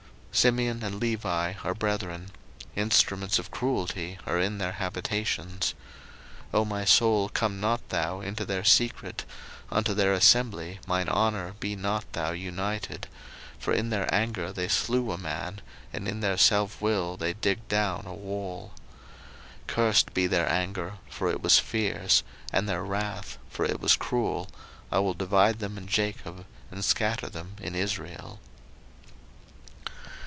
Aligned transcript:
01:049:005 0.33 0.37
Simeon 0.43 0.83
and 0.83 0.99
Levi 1.01 1.53
are 1.65 1.75
brethren; 1.75 2.31
instruments 2.77 3.37
of 3.37 3.51
cruelty 3.51 4.17
are 4.25 4.39
in 4.39 4.59
their 4.59 4.71
habitations. 4.71 5.75
01:049:006 6.45 6.45
O 6.53 6.65
my 6.65 6.85
soul, 6.85 7.27
come 7.27 7.59
not 7.59 7.89
thou 7.89 8.21
into 8.21 8.45
their 8.45 8.63
secret; 8.63 9.25
unto 9.69 9.93
their 9.93 10.13
assembly, 10.13 10.79
mine 10.87 11.09
honour, 11.09 11.55
be 11.59 11.75
not 11.75 12.05
thou 12.13 12.31
united: 12.31 13.07
for 13.59 13.73
in 13.73 13.89
their 13.89 14.11
anger 14.15 14.53
they 14.53 14.69
slew 14.69 15.11
a 15.11 15.17
man, 15.17 15.59
and 15.91 16.07
in 16.07 16.21
their 16.21 16.37
selfwill 16.37 17.17
they 17.19 17.33
digged 17.33 17.67
down 17.67 18.05
a 18.05 18.13
wall. 18.15 18.71
01:049:007 19.67 19.67
Cursed 19.67 20.13
be 20.13 20.27
their 20.27 20.49
anger, 20.49 20.93
for 21.09 21.29
it 21.29 21.41
was 21.43 21.59
fierce; 21.59 22.23
and 22.53 22.69
their 22.69 22.85
wrath, 22.85 23.37
for 23.49 23.65
it 23.65 23.81
was 23.81 23.97
cruel: 23.97 24.47
I 24.93 24.99
will 24.99 25.13
divide 25.13 25.59
them 25.59 25.77
in 25.77 25.87
Jacob, 25.87 26.45
and 26.71 26.85
scatter 26.85 27.27
them 27.27 27.55
in 27.61 27.75
Israel. 27.75 28.39